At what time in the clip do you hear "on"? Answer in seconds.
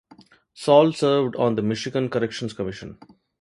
1.35-1.53